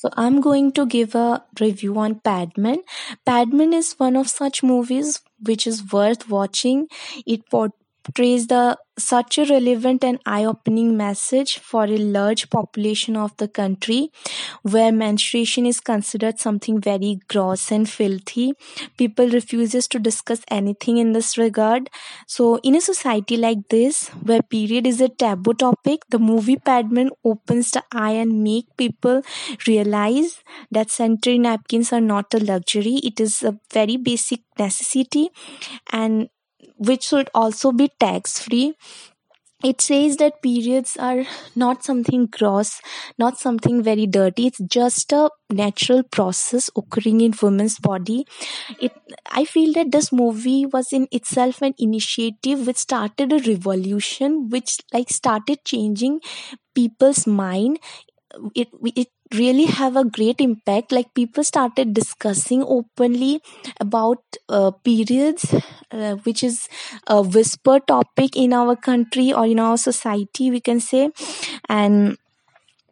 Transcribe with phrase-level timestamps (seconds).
[0.00, 2.82] So I'm going to give a review on Padman.
[3.26, 6.86] Padman is one of such movies which is worth watching.
[7.26, 7.42] It
[8.08, 14.10] portrays the such a relevant and eye-opening message for a large population of the country
[14.62, 18.52] where menstruation is considered something very gross and filthy.
[18.96, 21.90] People refuses to discuss anything in this regard.
[22.26, 27.10] So in a society like this where period is a taboo topic the movie padman
[27.24, 29.22] opens the eye and make people
[29.66, 32.96] realize that sanitary napkins are not a luxury.
[33.04, 35.30] It is a very basic necessity.
[35.92, 36.28] And
[36.76, 38.74] which should also be tax free
[39.64, 41.24] it says that periods are
[41.56, 42.80] not something gross
[43.18, 44.46] not something very dirty.
[44.46, 48.24] It's just a natural process occurring in women's body.
[48.80, 48.92] It
[49.32, 54.78] i feel that this movie was in itself an initiative which started a revolution which
[54.92, 56.20] like started changing
[56.74, 57.80] people's mind.
[58.54, 60.92] It it really have a great impact.
[60.92, 63.40] Like people started discussing openly
[63.80, 65.54] about uh, periods
[65.90, 66.68] uh, which is
[67.06, 71.10] a whisper topic in our country or in our society we can say.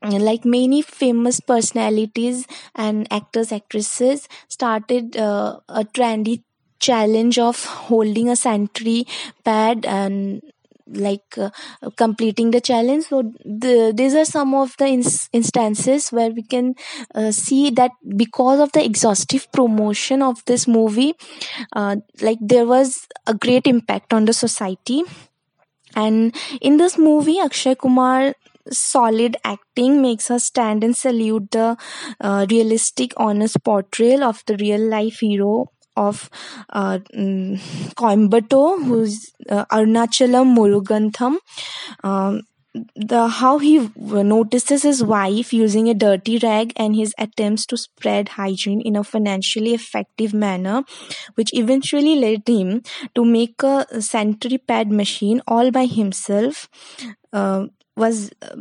[0.02, 6.42] And like many famous personalities and actors actresses started uh, a trendy
[6.78, 9.06] challenge of holding a sanitary
[9.44, 10.42] pad and
[10.88, 11.50] like uh,
[11.96, 13.04] completing the challenge.
[13.06, 16.74] So the, these are some of the ins- instances where we can
[17.14, 21.14] uh, see that because of the exhaustive promotion of this movie
[21.74, 25.02] uh, like there was a great impact on the society.
[25.94, 28.34] And in this movie akshay kumar
[28.70, 31.76] solid acting makes us stand and salute the
[32.20, 36.30] uh, realistic honest portrayal of the real life hero of
[36.70, 36.98] uh,
[37.98, 41.36] Coimbatore, who's uh, Arunachalam Muruganantham.
[42.04, 42.42] Um,
[42.94, 48.28] the how he notices his wife using a dirty rag and his attempts to spread
[48.30, 50.82] hygiene in a financially effective manner
[51.36, 52.82] which eventually led him
[53.14, 56.68] to make a sanitary pad machine all by himself
[57.32, 58.56] uh, was uh,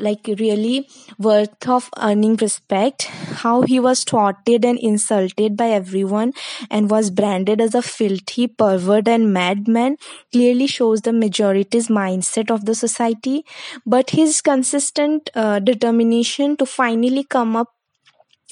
[0.00, 0.88] like really
[1.18, 3.04] worth of earning respect.
[3.44, 6.32] How he was taunted and insulted by everyone
[6.70, 9.96] and was branded as a filthy pervert and madman
[10.32, 13.44] clearly shows the majority's mindset of the society.
[13.86, 17.68] But his consistent uh, determination to finally come up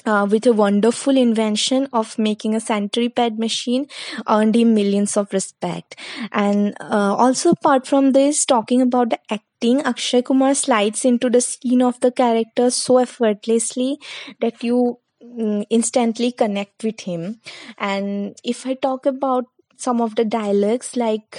[0.05, 2.61] uh, with a wonderful invention of making a
[3.09, 3.87] pad machine
[4.27, 5.95] earned him millions of respect.
[6.31, 11.41] And uh, also apart from this talking about the acting akshay kumar slides into the
[11.41, 13.97] scene of the character so effortlessly
[14.41, 17.39] that you mm, instantly connect with him.
[17.77, 19.45] And if i talk about
[19.77, 21.37] some of the dialogues like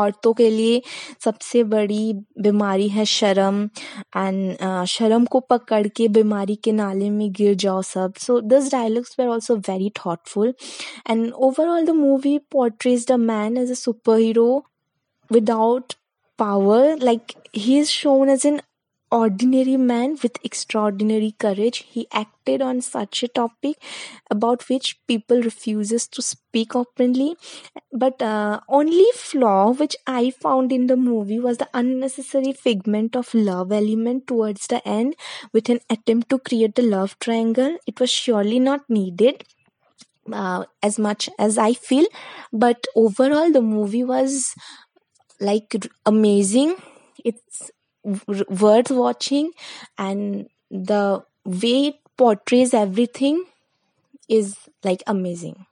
[0.00, 0.80] औरतों के लिए
[1.24, 2.12] सबसे बड़ी
[2.42, 3.62] बीमारी है शर्म।
[4.16, 9.16] And शर्म को पकड़ के बीमारी के नाले में गिर जाओ सब। So this dialogues
[9.20, 10.54] were also very thoughtful
[11.10, 14.64] and overall the movie portrays the man as a super hero
[15.30, 15.92] without
[16.38, 18.60] power like he is shown as an
[19.18, 21.78] ordinary man with extraordinary courage.
[21.96, 23.76] He acted on such a topic
[24.30, 27.36] about which people refuses to speak openly.
[27.92, 33.32] But uh, only flaw which i found in the movie was the unnecessary figment of
[33.34, 35.16] love element towards the end
[35.52, 37.76] with an attempt to create a love triangle.
[37.86, 39.44] It was surely not needed
[40.32, 42.06] uh, as much as i feel.
[42.52, 44.54] But overall the movie was
[45.40, 45.74] like
[46.06, 46.76] amazing.
[47.24, 47.70] It's
[48.48, 49.52] worth watching
[49.98, 53.44] and the way it portrays everything
[54.28, 55.66] is like amazing